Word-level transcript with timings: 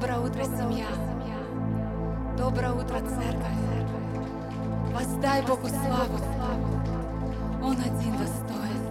Доброе 0.00 0.20
утро, 0.20 0.44
семья. 0.44 0.86
Доброе 2.38 2.72
утро, 2.72 3.00
церковь. 3.00 3.60
Воздай 4.94 5.42
Богу 5.42 5.68
славу. 5.68 6.18
Он 7.62 7.76
один 7.76 8.16
достоин. 8.16 8.82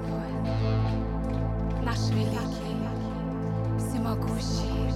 Наш 1.83 2.09
великий, 2.09 2.77
всемогущий, 3.79 4.93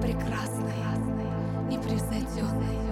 прекрасный, 0.00 0.84
непревзойденный, 1.68 2.83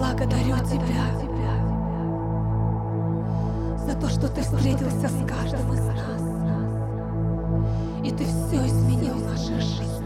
благодарю 0.00 0.56
Тебя 0.64 1.04
за 3.86 3.94
то, 4.00 4.08
что 4.08 4.28
Ты 4.28 4.40
встретился 4.40 5.08
с 5.08 5.26
каждым 5.28 5.72
из 5.74 5.80
нас. 5.80 6.22
И 8.02 8.10
Ты 8.10 8.24
все 8.24 8.66
изменил 8.66 9.14
в 9.16 9.26
наших 9.26 9.60
жизнях. 9.60 9.99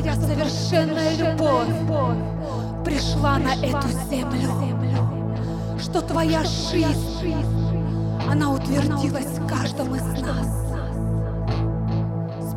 Твоя 0.00 0.14
совершенная 0.14 1.14
любовь 1.14 1.68
пришла 2.86 3.38
на 3.38 3.52
эту 3.52 3.86
землю, 4.08 4.48
что 5.78 6.00
Твоя 6.00 6.42
жизнь, 6.42 7.34
она 8.26 8.50
утвердилась 8.50 9.26
в 9.26 9.46
каждом 9.46 9.94
из 9.94 10.02
нас. 10.22 10.48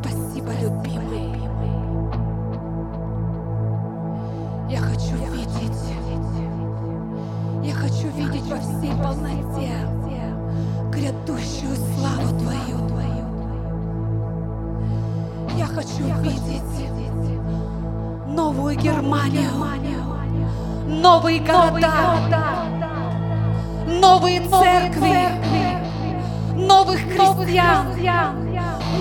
Спасибо, 0.00 0.52
любимый. 0.62 1.38
Я 4.70 4.80
хочу 4.80 5.14
видеть, 5.30 5.82
я 7.62 7.74
хочу 7.74 8.08
видеть 8.16 8.46
во 8.46 8.56
всей 8.56 8.92
полноте 9.02 9.70
грядущую 10.90 11.76
славу 11.76 12.38
Твою. 12.38 12.84
Я 15.56 15.66
хочу 15.66 16.04
видеть 16.22 16.93
новую 18.34 18.76
Германию, 18.76 19.50
новые 20.86 21.38
города, 21.38 21.92
новые 23.86 24.40
церкви, 24.40 25.28
новых 26.56 26.98
христиан, 26.98 27.86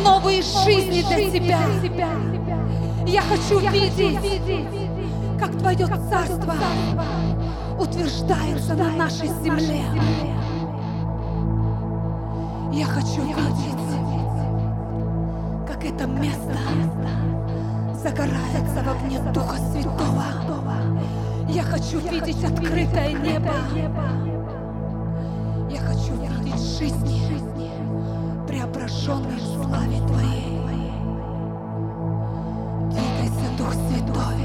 новые 0.03 0.43
жизни 0.43 1.01
для 1.01 1.31
Тебя. 1.31 1.59
Я 3.07 3.21
хочу 3.21 3.59
видеть, 3.59 4.19
как 5.39 5.57
Твое 5.57 5.87
царство 5.87 6.53
утверждается 7.79 8.75
на 8.75 8.91
нашей 8.91 9.29
земле. 9.43 9.83
Я 12.71 12.85
хочу 12.85 13.21
видеть, 13.21 13.83
как 15.67 15.83
это 15.83 16.05
место 16.05 16.57
загорается 18.03 18.83
в 18.83 18.89
огне 18.89 19.19
Духа 19.33 19.57
Святого. 19.71 20.25
Я 21.47 21.63
хочу 21.63 21.99
видеть 21.99 22.43
открытое 22.43 23.13
небо. 23.13 23.53
Я 25.71 25.79
хочу 25.79 26.13
видеть 26.19 26.61
жизни, 26.77 27.71
преображенные 28.45 29.37
в 29.37 29.63
славе 29.63 29.99
Твоей. 30.05 30.59
Двигайся, 32.91 33.57
Дух 33.57 33.73
Святой. 33.73 34.42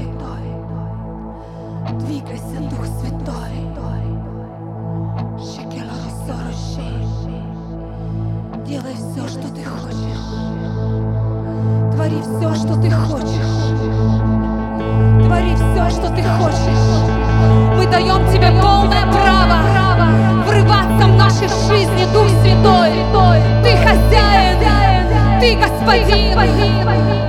Ты 25.89 27.28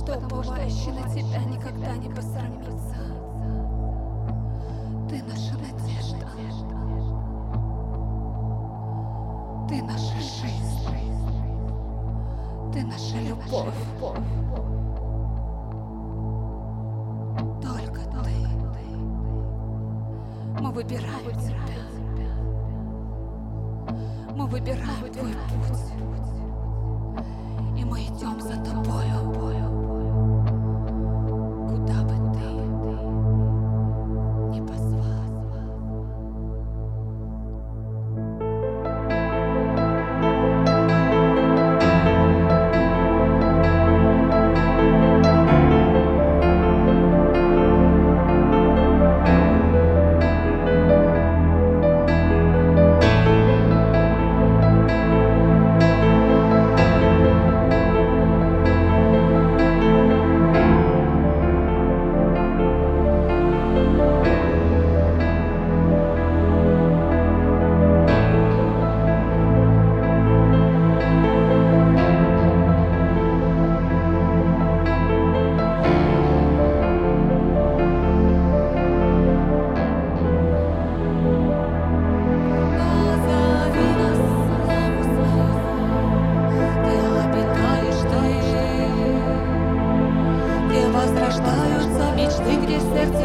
потому 0.00 0.42
что 0.42 0.54
на 0.54 1.08
Тебя 1.10 1.44
никогда 1.44 1.96
не 1.96 2.08
посрамится. 2.08 3.21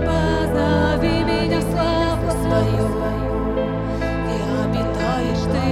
Позови 0.07 1.25
меня 1.25 1.59
в 1.59 1.63
славу 1.63 2.31
свою, 2.43 2.87
где 4.25 4.39
обитаешь 4.65 5.45
ты, 5.53 5.67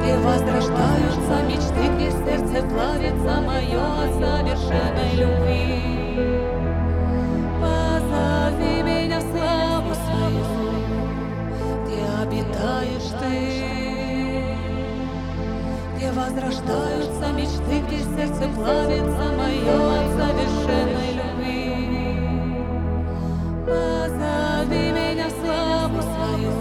где 0.00 0.12
возрождаются 0.18 1.34
мечты, 1.48 1.84
где 1.96 2.08
сердце 2.10 2.58
плавится 2.68 3.32
мое 3.40 3.82
от 4.02 4.12
совершенной 4.14 5.10
любви. 5.14 5.70
Позови 7.60 8.74
меня 8.82 9.18
в 9.18 9.22
славу 9.22 9.92
свою, 9.94 10.44
где 11.84 12.00
обитаешь 12.22 13.10
ты, 13.20 13.81
возрождаются 16.14 17.32
мечты, 17.32 17.80
где 17.86 17.98
сердце 17.98 18.48
плавится 18.54 19.24
мое 19.36 19.76
от 19.98 20.08
совершенной 20.12 21.10
любви. 21.20 21.62
Позови 23.66 24.84
меня 24.92 25.26
в 25.28 25.30
славу 25.40 26.00
свою, 26.02 26.54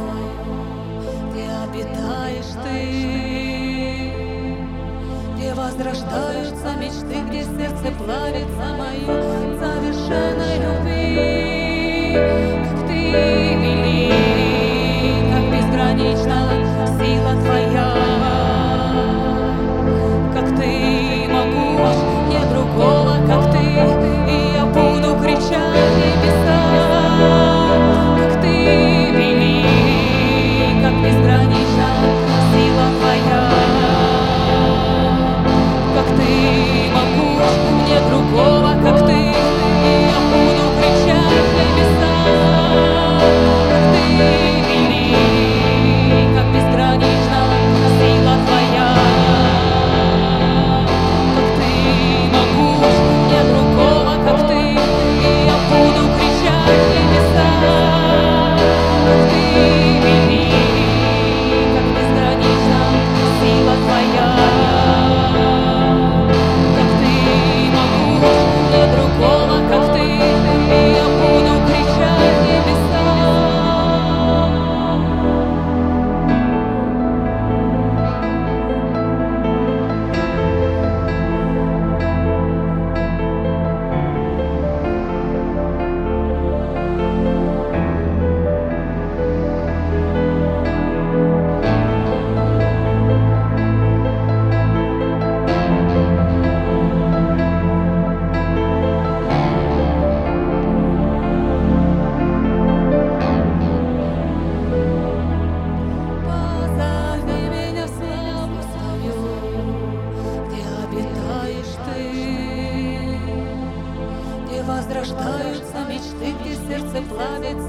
где 1.32 1.46
обитаешь 1.64 2.54
ты, 2.64 2.80
где 5.36 5.50
возрождаются 5.54 6.70
мечты, 6.80 7.16
где 7.30 7.42
сердце 7.44 7.88
плавится 7.98 8.66
мое 8.78 9.16
от 9.20 9.52
совершенной 9.60 10.56
любви. 10.66 12.14
Как 12.14 12.88
ты 12.88 13.02
велик, 13.62 14.51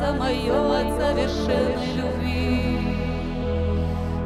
сердце 0.02 0.12
мое 0.14 0.80
от 0.80 1.00
совершенной 1.00 1.94
любви. 1.96 2.78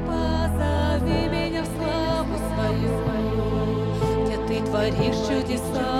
Позови 0.07 1.29
меня 1.29 1.63
в 1.63 1.67
славу 1.67 2.37
свою, 2.55 2.95
где 4.25 4.37
ты 4.47 4.67
творишь 4.67 5.21
чудеса, 5.27 5.91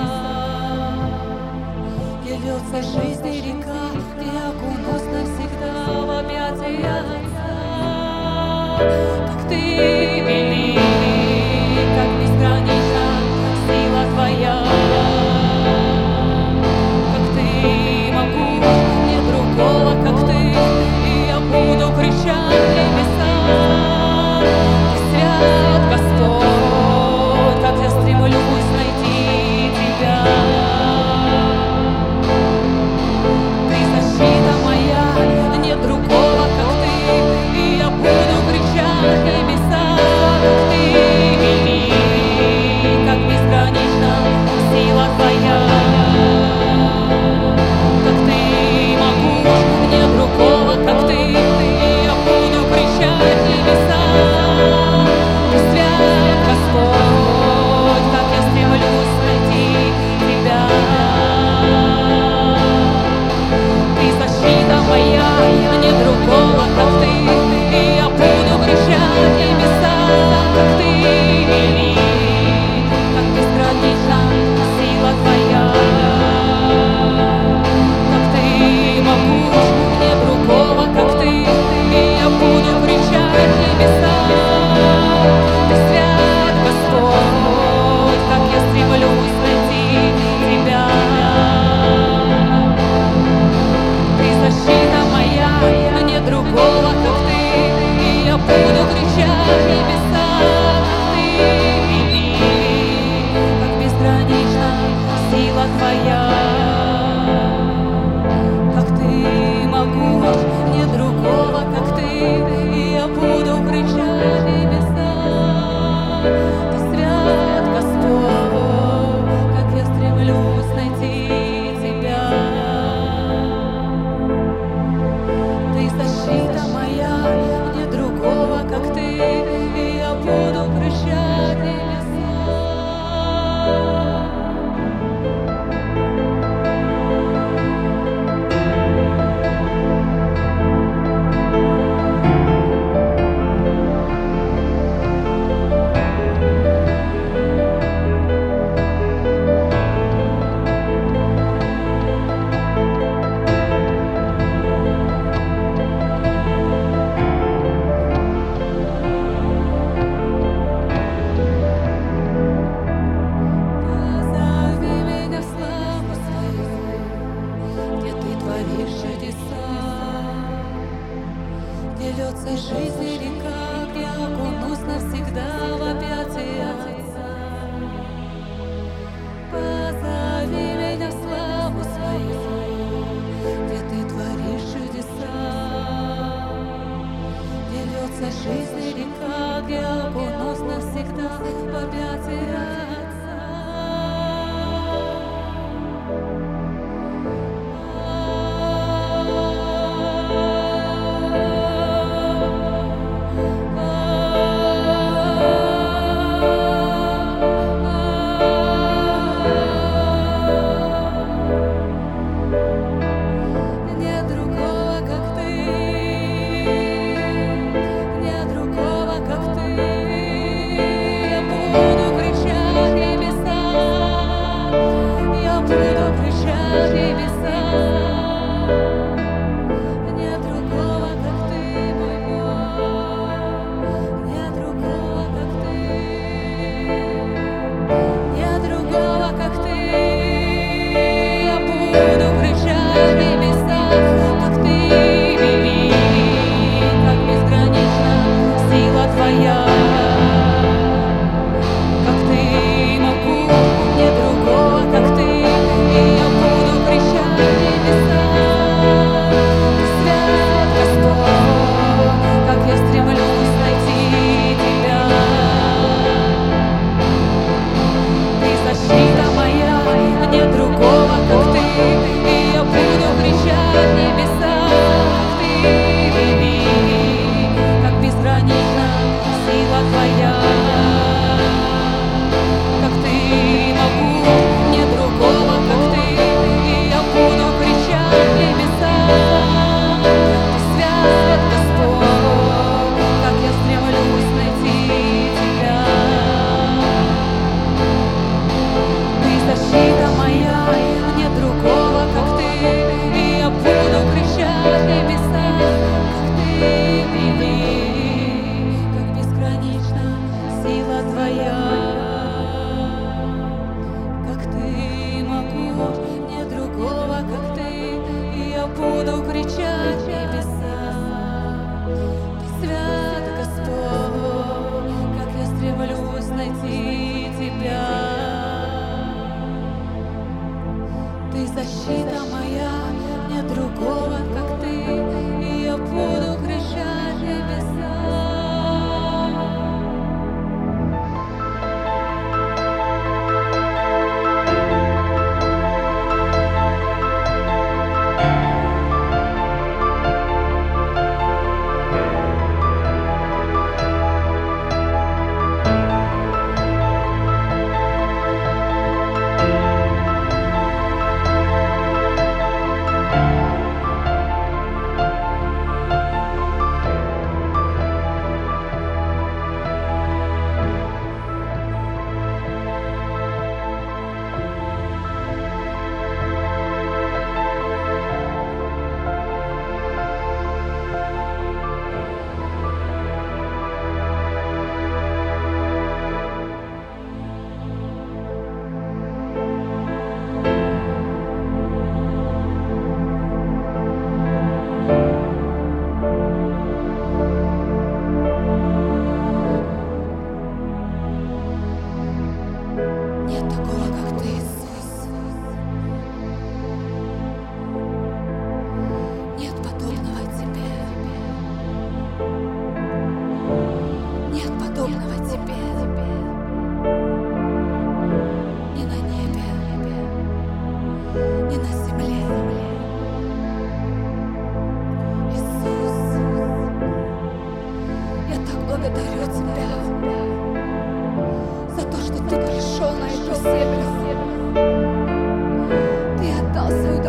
где 2.23 2.37
льется 2.37 2.83
жизнь. 2.83 3.16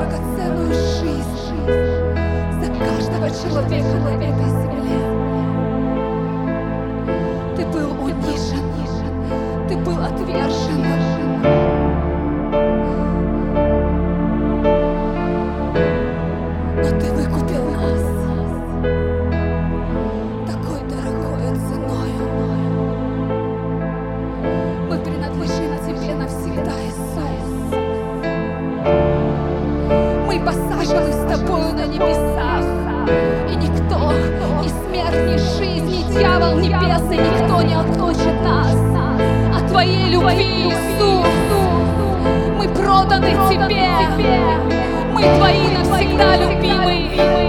драгоценную 0.07 0.73
жизнь 0.73 1.37
за 2.61 2.67
каждого 2.79 3.29
человека 3.29 3.97
на 3.99 4.15
этой 4.15 4.49
земле. 4.49 5.06
и 37.11 37.17
никто 37.17 37.61
не 37.61 37.73
отточит 37.73 38.43
нас 38.43 38.75
от 39.55 39.67
Твоей 39.67 40.09
любви, 40.09 40.67
Иисус. 40.67 41.27
Мы 42.57 42.67
проданы 42.69 43.31
Тебе, 43.49 43.87
мы 45.13 45.21
Твои 45.37 45.67
навсегда 45.77 46.37
любимые. 46.37 47.46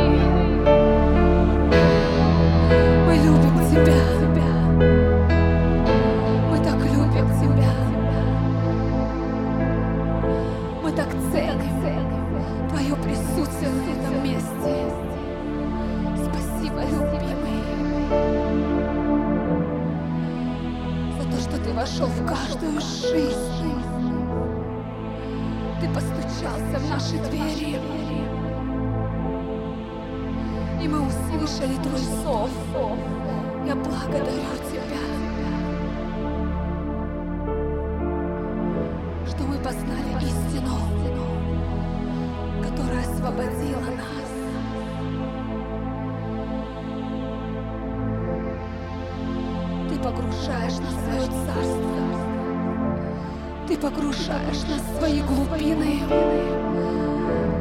Ты 53.68 53.76
погружаешь 53.76 54.62
нас 54.66 54.80
в 54.80 54.98
свои 54.98 55.20
глубины. 55.20 56.00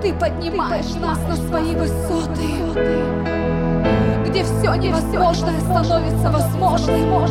Ты 0.02 0.14
поднимаешь 0.14 0.94
нас 1.02 1.20
на 1.28 1.36
свои 1.36 1.76
высоты, 1.76 2.48
где 4.26 4.42
все 4.46 4.74
невозможное 4.76 5.60
становится 5.60 6.32
возможным, 6.32 7.26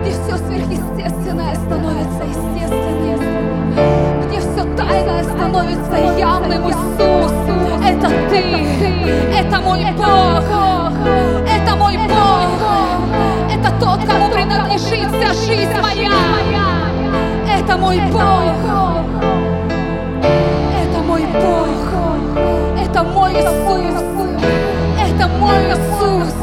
где 0.00 0.10
все 0.10 0.36
сверхъестественное 0.38 1.54
становится 1.54 2.24
естественным, 2.24 3.20
где 4.26 4.40
все 4.40 4.76
тайное 4.76 5.22
становится 5.22 6.18
явным, 6.18 6.70
Иисус. 6.70 7.32
Это 7.86 8.08
Ты, 8.30 8.42
это 9.32 9.60
мой 9.60 9.84
Бог, 9.96 10.44
это 11.48 11.76
мой 11.76 11.96
Бог, 12.08 12.62
это 13.48 13.70
Тот, 13.78 14.04
кому 14.04 14.28
принадлежит 14.32 15.08
вся 15.08 15.32
жизнь 15.34 15.80
моя. 15.80 16.69
Это 17.70 17.78
мой 17.78 18.00
Бог. 18.10 18.22
Это 20.82 21.02
мой 21.06 21.22
Бог. 21.22 21.68
Это 22.82 23.02
мой 23.04 23.32
Иисус. 23.32 24.02
Это 24.98 25.28
мой 25.38 25.56
Иисус. 25.70 26.34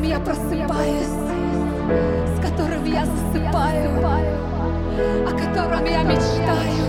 которым 0.00 0.04
я 0.04 0.20
просыпаюсь, 0.20 1.14
с 2.26 2.40
которым 2.40 2.84
я 2.84 3.04
засыпаю, 3.04 3.98
о 5.26 5.30
котором 5.30 5.84
я 5.84 6.02
мечтаю. 6.02 6.86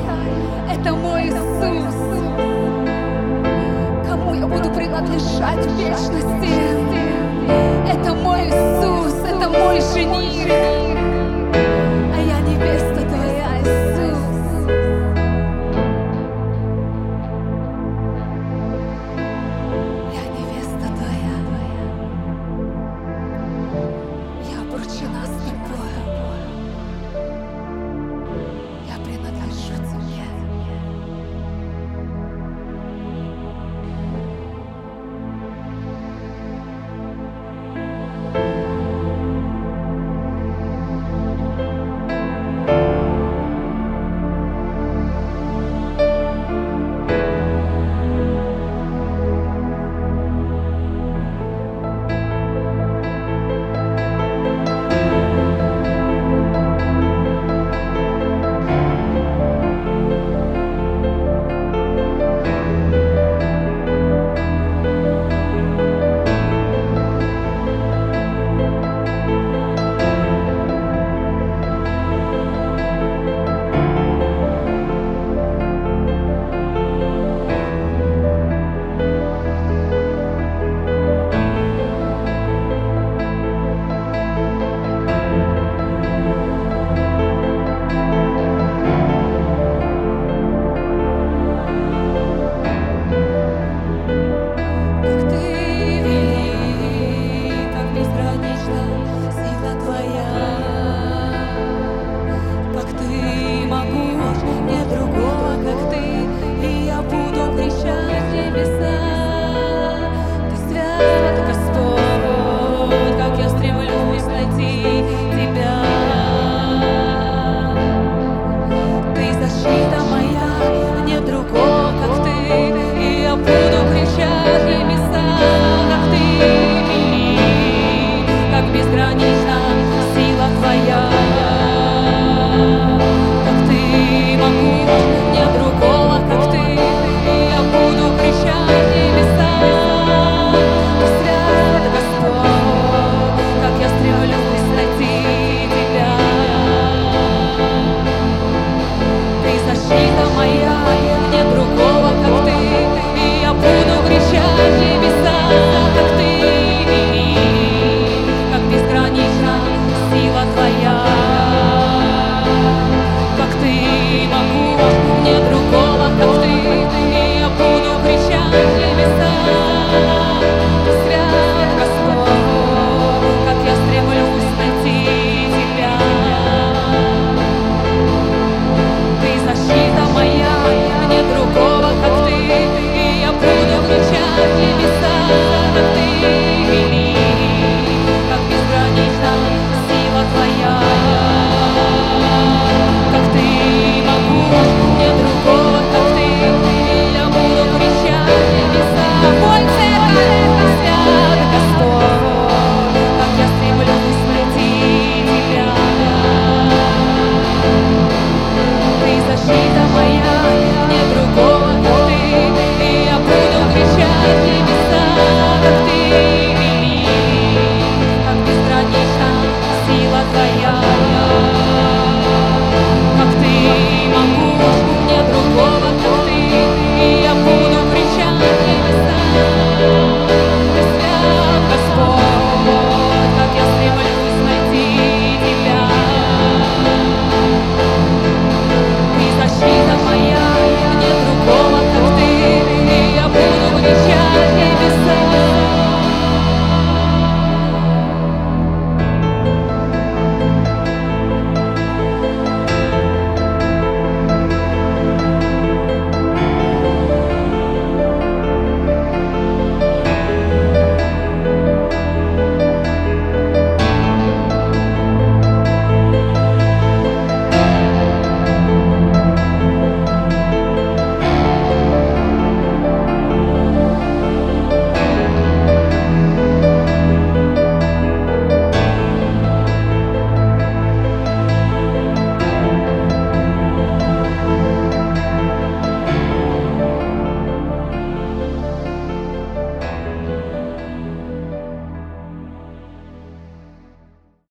Это 0.71 0.93
мой 0.93 1.27
Иисус, 1.27 1.95
кому 4.07 4.33
я 4.33 4.47
буду 4.47 4.69
принадлежать 4.73 5.65
в 5.65 5.77
вечности. 5.77 6.53
Это 7.91 8.13
мой 8.13 8.47
Иисус, 8.47 9.13
это 9.27 9.49
мой 9.49 9.81
жених. 9.93 11.20